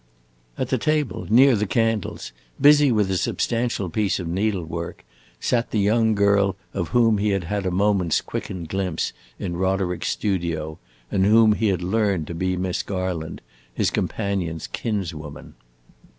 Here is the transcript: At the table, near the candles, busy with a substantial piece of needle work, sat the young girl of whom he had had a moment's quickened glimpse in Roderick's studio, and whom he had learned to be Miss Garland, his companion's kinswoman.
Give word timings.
At 0.57 0.69
the 0.69 0.79
table, 0.79 1.27
near 1.29 1.55
the 1.55 1.67
candles, 1.67 2.31
busy 2.59 2.91
with 2.91 3.11
a 3.11 3.17
substantial 3.17 3.87
piece 3.87 4.19
of 4.19 4.27
needle 4.27 4.63
work, 4.65 5.05
sat 5.39 5.69
the 5.69 5.77
young 5.77 6.15
girl 6.15 6.55
of 6.73 6.87
whom 6.87 7.19
he 7.19 7.29
had 7.29 7.43
had 7.43 7.67
a 7.67 7.69
moment's 7.69 8.19
quickened 8.19 8.67
glimpse 8.67 9.13
in 9.37 9.57
Roderick's 9.57 10.09
studio, 10.09 10.79
and 11.11 11.23
whom 11.23 11.53
he 11.53 11.67
had 11.67 11.83
learned 11.83 12.25
to 12.25 12.33
be 12.33 12.57
Miss 12.57 12.81
Garland, 12.81 13.41
his 13.75 13.91
companion's 13.91 14.65
kinswoman. 14.65 15.53